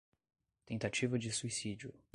tentativa 0.65 1.19
de 1.19 1.31
suicídio 1.31 1.93